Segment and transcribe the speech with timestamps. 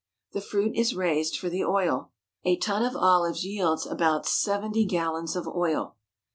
[0.31, 2.09] The fruit is raised for the oil.
[2.43, 5.95] A ton of olives yields about seventy gallons of oil.